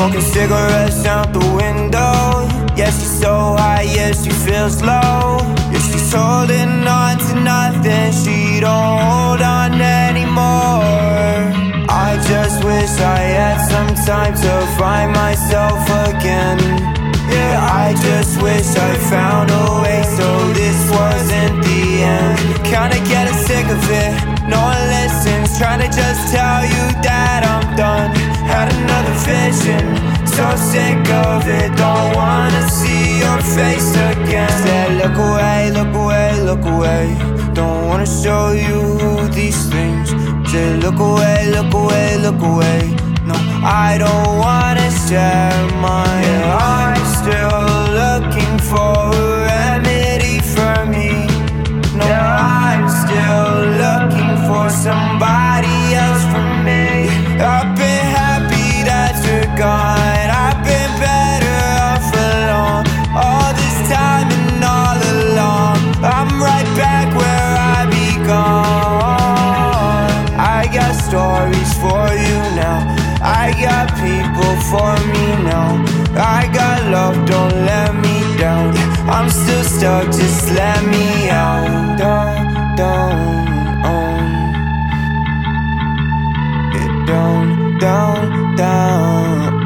Smoking 0.07 0.21
cigarettes 0.21 1.05
out 1.05 1.33
the 1.33 1.41
window. 1.41 2.47
Yeah, 2.77 2.91
she's 2.91 3.21
so 3.21 3.57
high, 3.59 3.83
yeah, 3.83 4.13
she 4.13 4.31
feels 4.31 4.81
low. 4.83 5.39
Yeah, 5.73 5.83
she's 5.83 6.13
holding 6.13 6.87
on 6.87 7.19
to 7.19 7.35
nothing, 7.41 8.13
she 8.13 8.61
don't 8.61 9.01
hold 9.03 9.43
on 9.43 9.81
anymore. 9.81 11.43
I 11.89 12.19
just 12.29 12.63
wish 12.63 12.93
I 13.01 13.21
had 13.39 13.59
some 13.67 13.95
time 14.07 14.35
to 14.35 14.55
find 14.79 15.13
myself 15.13 15.83
again. 16.07 16.59
Yeah, 17.27 17.59
I 17.59 17.95
just 18.01 18.41
wish 18.41 18.69
I 18.77 18.95
found 19.11 19.51
a 19.51 19.83
way 19.83 20.03
so 20.17 20.29
this 20.53 20.79
wasn't 20.91 21.65
the 21.65 21.83
end. 22.03 22.39
Kinda 22.65 22.99
getting 23.11 23.39
sick 23.49 23.67
of 23.67 23.83
it, 23.91 24.13
no 24.47 24.61
one 24.61 24.83
listens. 24.89 25.59
Trying 25.59 25.81
to 25.81 25.89
just 25.89 26.33
tell 26.33 26.63
you 26.63 26.85
that 27.03 27.43
I'm 27.43 27.77
done. 27.77 28.26
Had 28.53 28.73
another 28.73 29.17
vision, 29.27 29.85
so 30.27 30.45
sick 30.57 31.09
of 31.11 31.47
it. 31.49 31.71
Don't 31.77 32.15
wanna 32.15 32.63
see 32.69 33.19
your 33.19 33.41
face 33.57 33.91
again. 34.11 34.49
Said, 34.63 34.91
look 35.01 35.17
away, 35.29 35.71
look 35.71 35.95
away, 35.95 36.41
look 36.49 36.65
away. 36.65 37.05
Don't 37.55 37.87
wanna 37.89 38.07
show 38.07 38.53
you 38.53 38.81
these 39.31 39.61
things. 39.69 40.11
Said, 40.51 40.83
look 40.85 40.99
away, 40.99 41.51
look 41.51 41.73
away, 41.75 42.17
look 42.19 42.41
away. 42.41 42.81
No, 43.27 43.35
I 43.89 43.99
don't 43.99 44.39
wanna 44.39 44.89
share 45.07 45.57
mine. 45.85 46.23
Yeah, 46.23 46.93
I'm 46.93 47.05
still 47.19 47.67
looking 48.03 48.55
for 48.71 48.95
a 49.15 49.47
remedy 49.51 50.39
for 50.55 50.87
me. 50.95 51.11
No, 51.99 52.07
I'm 52.07 52.85
still 53.03 53.53
looking 53.83 54.33
for 54.47 54.71
somebody 54.71 55.46
now. 75.45 75.85
I 76.17 76.49
got 76.53 76.91
love, 76.91 77.17
don't 77.27 77.55
let 77.65 77.95
me 77.95 78.17
down. 78.39 78.75
I'm 79.09 79.29
still 79.31 79.65
stuck, 79.65 80.07
just 80.07 80.51
let 80.53 80.85
me 80.85 81.29
out. 81.31 81.97
Down, 81.99 82.47
um. 82.67 82.77
down, 82.77 83.87
on. 83.87 84.27
Down, 87.07 87.79
down, 87.79 88.57
down. 88.57 89.57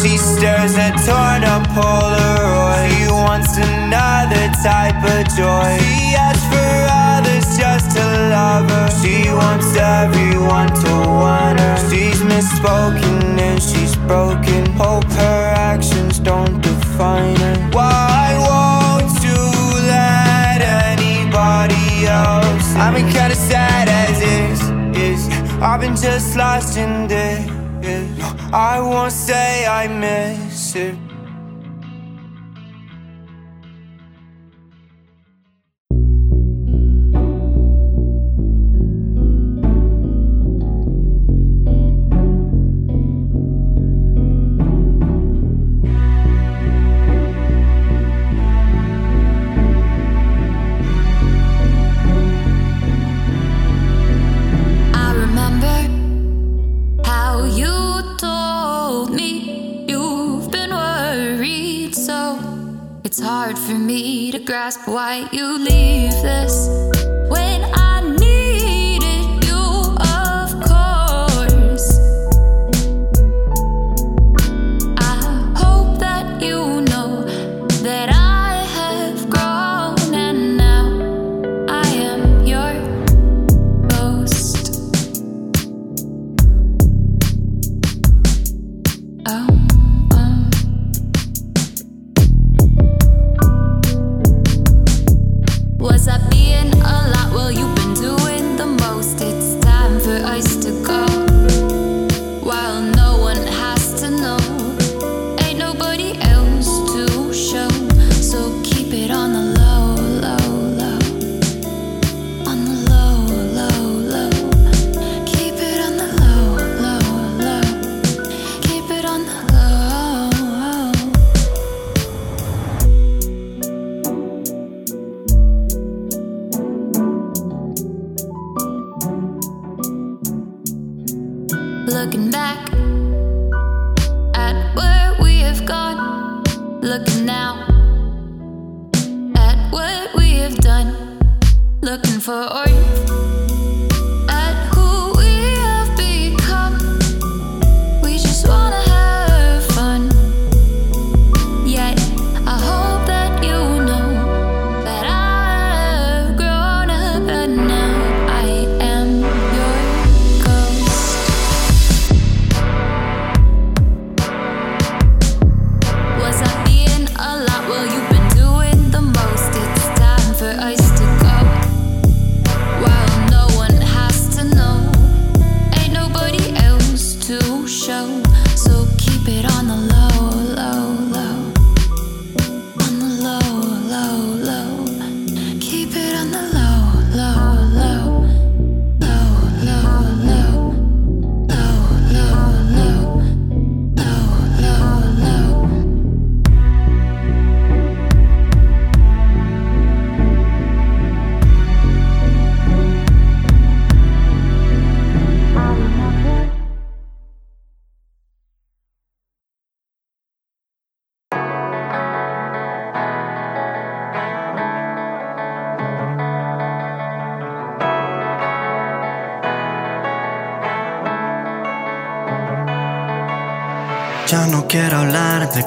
She 0.00 0.16
stares 0.16 0.74
at 0.76 0.94
torn 1.06 1.44
up 1.44 1.64
Polaroid. 1.76 2.90
She 2.90 3.12
wants 3.12 3.56
another 3.56 4.46
type 4.62 5.00
of 5.14 5.22
joy. 5.36 5.78
She 5.84 6.14
asks 6.16 6.44
for 6.50 6.69
She 9.00 9.30
wants 9.32 9.74
everyone 9.76 10.68
to 10.68 10.92
want 11.22 11.58
her. 11.58 11.76
She's 11.88 12.20
misspoken 12.20 13.38
and 13.38 13.62
she's 13.62 13.96
broken. 13.96 14.66
Hope 14.72 15.10
her 15.12 15.52
actions 15.56 16.18
don't 16.18 16.60
define 16.60 17.36
her. 17.36 17.56
Why 17.72 18.36
won't 18.48 19.12
you 19.24 19.42
let 19.96 20.60
anybody 20.60 22.06
else? 22.06 22.66
I'm 22.76 22.94
kinda 23.16 23.34
sad 23.34 23.88
as 23.88 24.16
is. 24.20 24.60
Is 25.08 25.22
I've 25.62 25.80
been 25.80 25.96
just 25.96 26.36
lost 26.36 26.76
in 26.76 27.08
this. 27.08 27.48
I 28.52 28.80
won't 28.80 29.12
say 29.12 29.66
I 29.66 29.86
miss 29.88 30.49
grasp 64.70 64.86
why 64.86 65.28
you 65.32 65.58
leave 65.58 66.12
this 66.22 66.39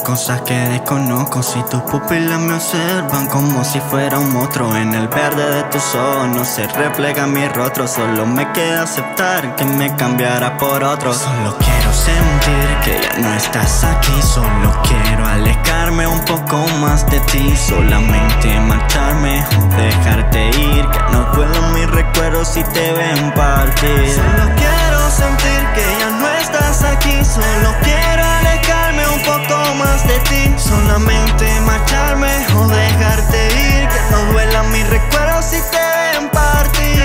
cosas 0.04 0.42
que 0.42 0.54
desconozco. 0.54 1.42
Si 1.42 1.60
tus 1.62 1.80
pupilas 1.82 2.38
me 2.38 2.54
observan 2.54 3.26
como 3.26 3.64
si 3.64 3.80
fuera 3.80 4.18
un 4.18 4.32
monstruo. 4.32 4.76
En 4.76 4.94
el 4.94 5.08
verde 5.08 5.50
de 5.56 5.62
tus 5.64 5.94
ojos 5.94 6.28
no 6.28 6.44
se 6.44 6.66
replega 6.68 7.26
mi 7.26 7.48
rostro. 7.48 7.88
Solo 7.88 8.26
me 8.26 8.52
queda 8.52 8.82
aceptar 8.82 9.56
que 9.56 9.64
me 9.64 9.96
cambiara 9.96 10.56
por 10.58 10.84
otro. 10.84 11.12
Solo 11.12 11.56
quiero 11.58 11.92
sentir 11.92 12.68
que 12.84 13.00
ya 13.02 13.18
no 13.18 13.34
estás 13.34 13.82
aquí. 13.82 14.22
Solo 14.22 14.70
quiero 14.84 15.26
alejarme 15.26 16.06
un 16.06 16.20
poco 16.26 16.58
más 16.80 17.10
de 17.10 17.18
ti. 17.20 17.56
Solamente 17.56 18.60
marcharme 18.60 19.44
o 19.58 19.76
dejarte 19.76 20.48
ir. 20.50 20.86
Que 20.90 21.00
no 21.12 21.24
duelan 21.34 21.72
mis 21.72 21.90
recuerdos 21.90 22.48
si 22.48 22.62
te 22.62 22.92
ven 22.92 23.32
partir. 23.34 24.10
Solo 24.12 24.54
quiero 24.54 25.10
sentir 25.10 25.60
que 25.74 25.84
ya 25.98 26.10
no 26.10 26.28
estás 26.28 26.84
aquí. 26.84 27.24
Solo 27.24 27.74
quiero 27.82 28.22
alejarme 28.22 28.83
poco 29.24 29.74
más 29.76 30.06
de 30.06 30.18
ti. 30.20 30.54
Solamente 30.56 31.60
marcharme 31.62 32.46
o 32.56 32.68
dejarte 32.68 33.46
ir. 33.46 33.88
Que 33.88 34.00
no 34.10 34.32
duelan 34.32 34.70
mis 34.70 34.88
recuerdos 34.88 35.44
si 35.46 35.60
te 35.70 35.78
ven 35.78 36.28
partir. 36.30 37.02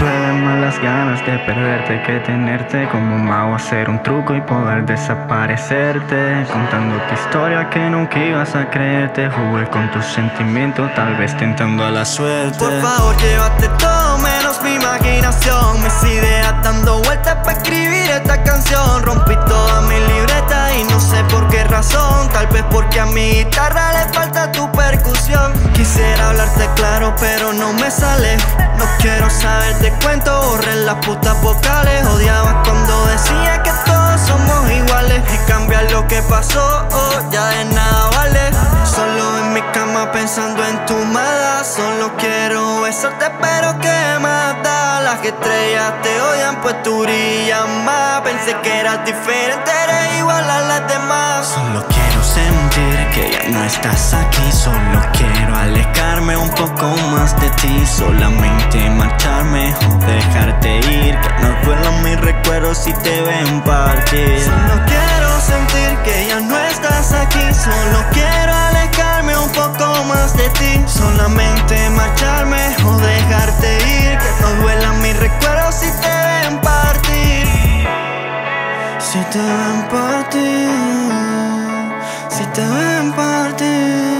Duelen 0.00 0.44
más 0.44 0.58
las 0.60 0.78
ganas 0.82 1.24
de 1.26 1.38
perderte 1.40 2.02
que 2.02 2.20
tenerte. 2.20 2.88
Como 2.88 3.16
un 3.16 3.26
mago 3.26 3.54
hacer 3.54 3.88
un 3.88 4.02
truco 4.02 4.34
y 4.34 4.40
poder 4.40 4.84
desaparecerte. 4.86 6.46
Contando 6.50 6.96
tu 7.08 7.14
historia 7.14 7.68
que 7.70 7.80
nunca 7.90 8.18
ibas 8.18 8.54
a 8.54 8.68
creerte. 8.70 9.30
Jugué 9.30 9.68
con 9.68 9.90
tus 9.90 10.04
sentimientos, 10.06 10.92
tal 10.94 11.16
vez 11.16 11.36
tentando 11.36 11.84
a 11.84 11.90
la 11.90 12.04
suerte. 12.04 12.58
Por 12.58 12.80
favor, 12.80 13.16
llévate 13.18 13.68
todo 13.78 14.18
menos 14.18 14.62
mi 14.62 14.74
imaginación. 14.74 15.82
Mis 15.82 16.02
ideas 16.04 16.54
dando 16.62 17.02
vueltas 17.02 17.36
para 17.44 17.52
escribir 17.52 18.10
esta 18.10 18.42
canción. 18.42 19.02
Rompí 19.02 19.36
toda 19.46 19.82
mi 19.82 20.00
no 20.00 20.39
sé 21.10 21.24
por 21.24 21.48
qué 21.48 21.64
razón. 21.64 22.28
Tal 22.32 22.46
vez 22.48 22.64
porque 22.70 23.00
a 23.00 23.06
mi 23.06 23.32
guitarra 23.32 23.92
le 23.92 24.12
falta 24.12 24.50
tu 24.52 24.70
percusión. 24.72 25.52
Quisiera 25.74 26.28
hablarte 26.28 26.68
claro, 26.76 27.14
pero 27.18 27.52
no 27.52 27.72
me 27.74 27.90
sale. 27.90 28.36
No 28.78 28.84
quiero 28.98 29.28
saber 29.28 29.76
de 29.78 29.90
cuento, 30.02 30.30
borré 30.42 30.76
las 30.76 30.96
putas 31.04 31.40
vocales. 31.42 32.06
Odiaba 32.06 32.62
cuando 32.62 33.06
decía 33.06 33.62
que 33.62 33.72
todos 33.84 34.20
somos 34.20 34.70
iguales. 34.70 35.22
Y 35.34 35.50
cambiar 35.50 35.90
lo 35.90 36.06
que 36.06 36.22
pasó, 36.22 36.86
oh, 36.92 37.30
ya 37.30 37.48
de 37.48 37.64
nada 37.66 37.89
te 46.02 46.20
odian, 46.20 46.60
pues 46.60 46.82
tú 46.82 47.02
brillas 47.02 47.68
más. 47.84 48.20
Pensé 48.22 48.54
que 48.62 48.80
eras 48.80 49.04
diferente, 49.04 49.70
eres 49.84 50.18
igual 50.18 50.50
a 50.50 50.60
las 50.60 50.88
demás. 50.88 51.46
Solo 51.46 51.86
quiero 51.88 52.22
sentir 52.22 53.10
que 53.14 53.30
ya 53.32 53.48
no 53.48 53.64
estás 53.64 54.14
aquí. 54.14 54.52
Solo 54.52 55.00
quiero 55.12 55.56
alejarme 55.56 56.36
un 56.36 56.50
poco 56.50 56.86
más 57.12 57.38
de 57.40 57.50
ti. 57.62 57.86
Solamente 57.86 58.90
marcharme 58.90 59.74
o 59.88 59.94
dejarte 60.06 60.78
ir. 60.78 61.18
Que 61.20 61.30
no 61.40 61.48
duelan 61.64 62.02
mis 62.02 62.20
recuerdos 62.20 62.78
si 62.78 62.92
te 62.92 63.22
ven 63.22 63.60
partir. 63.62 64.40
Solo 64.44 64.74
quiero 64.86 65.40
sentir 65.40 65.98
que 66.04 66.26
ya 66.28 66.40
no 66.40 66.58
estás 66.58 67.12
aquí. 67.12 67.54
Solo 67.54 68.04
quiero 68.12 68.52
alejarme 68.68 69.36
un 69.38 69.50
poco 69.50 70.04
más 70.04 70.36
de 70.36 70.48
ti. 70.50 70.84
Solamente 70.86 71.90
marcharme 71.90 72.76
o 72.84 72.96
dejarte 72.98 73.78
ir. 73.88 74.18
Que 74.18 74.30
no 74.42 74.62
duelan 74.62 75.00
mis 75.00 75.16
recuerdos 75.16 75.69
Si 79.10 79.18
te 79.32 79.40
ven 79.40 79.88
partir. 79.88 80.68
Si 82.28 82.44
te 82.54 82.60
ven 82.60 83.12
partir. 83.12 84.19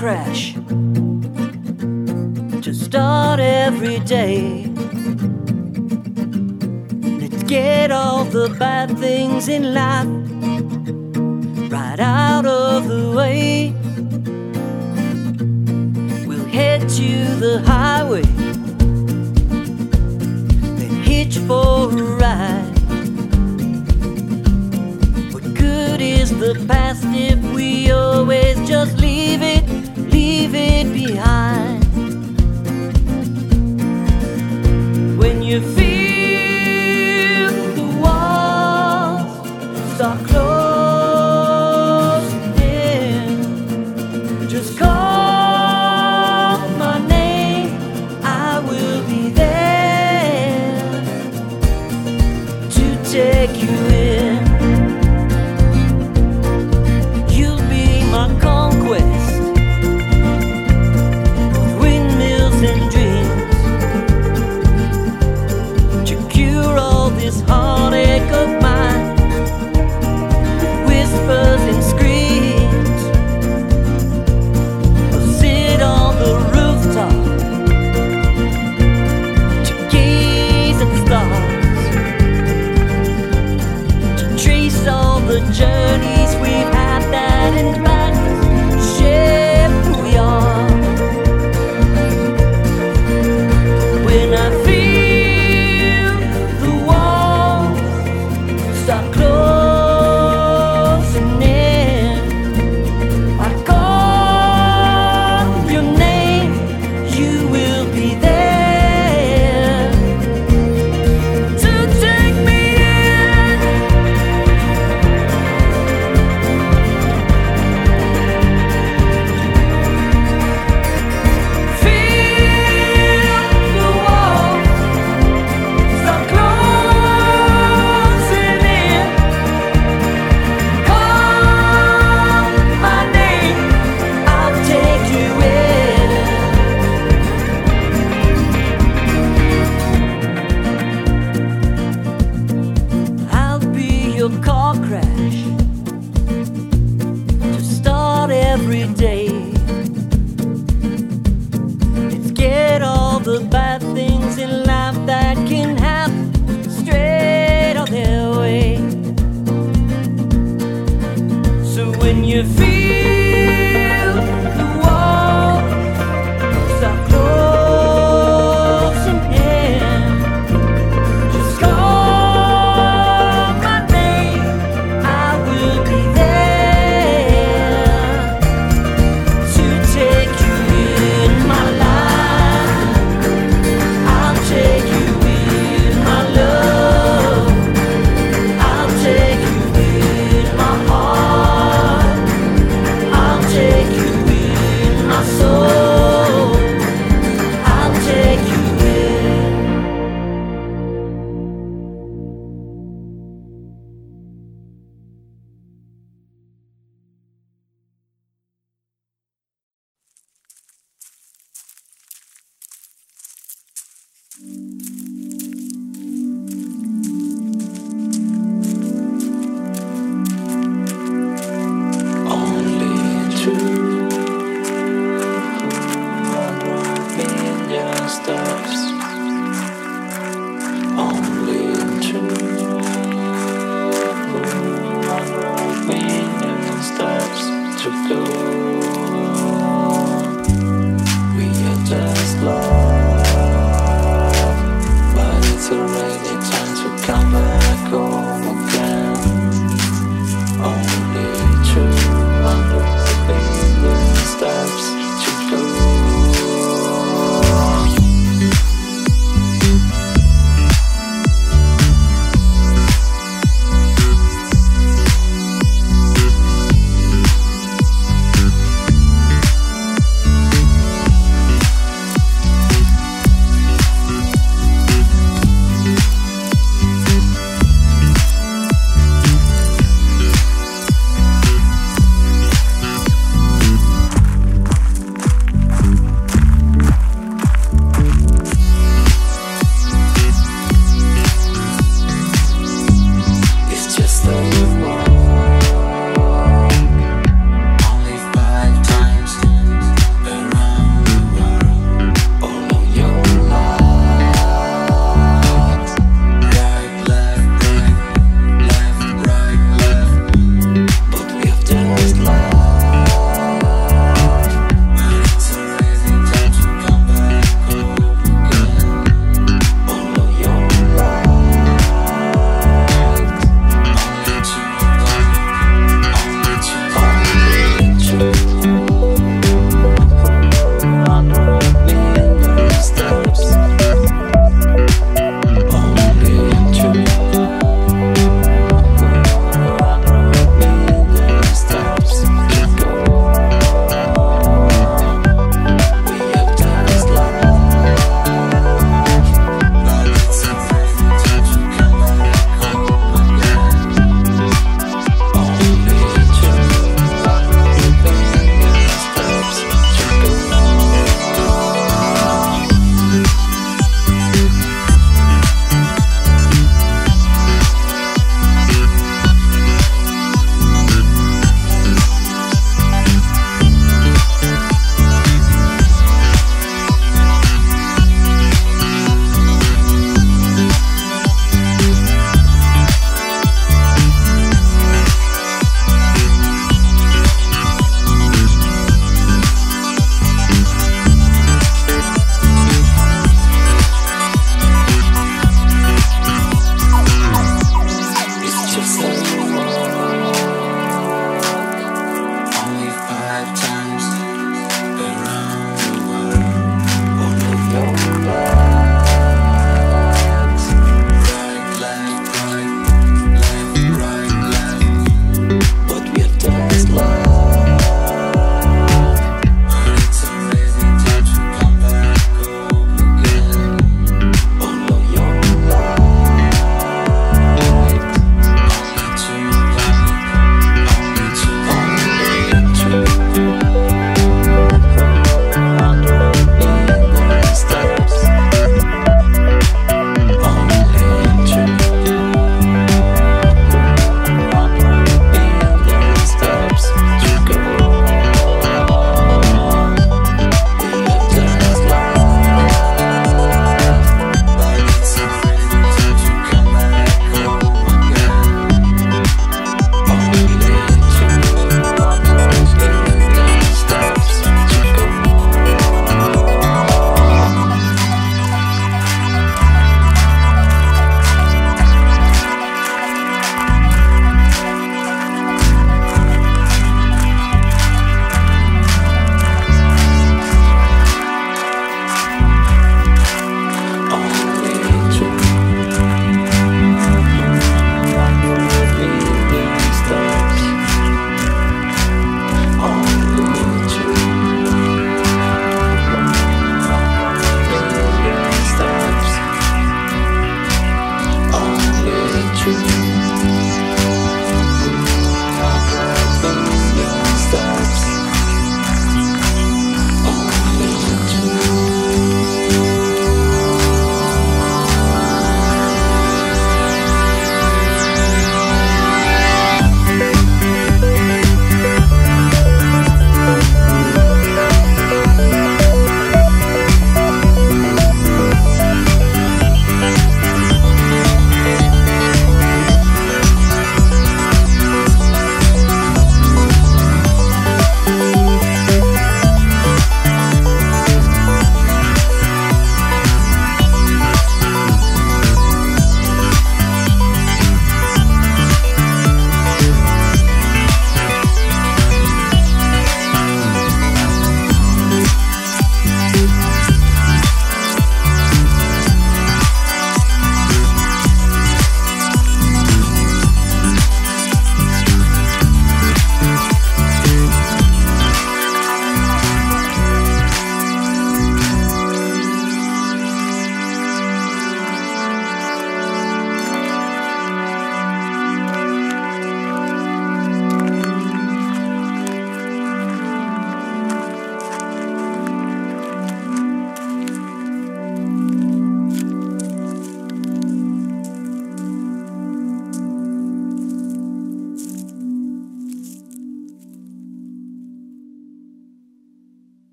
crash 0.00 0.54
to 2.62 2.72
start 2.72 3.38
every 3.38 3.98
day. 4.00 4.64
Let's 7.20 7.42
get 7.42 7.90
all 7.90 8.24
the 8.24 8.48
bad 8.58 8.96
things 8.96 9.48
in 9.48 9.74
life 9.74 10.08
right 11.70 12.00
out 12.00 12.46
of 12.46 12.88
the 12.88 13.12
way. 13.14 13.74
We'll 16.26 16.46
head 16.46 16.88
to 17.00 17.10
the 17.44 17.62
highway, 17.66 18.22
then 20.78 20.94
hitch 21.02 21.36
for 21.40 21.90
a 21.92 22.02
ride. 22.22 22.78
What 25.34 25.44
good 25.52 26.00
is 26.00 26.30
the 26.38 26.54
past 26.66 27.04
if 27.04 27.38
we 27.54 27.90
always 27.90 28.56
just 28.66 28.96
leave 28.96 29.42
it? 29.42 29.79
leave 30.52 30.86
it 30.86 30.92
behind. 30.92 31.84
When 35.18 35.42
you 35.42 35.60
feel 35.60 35.89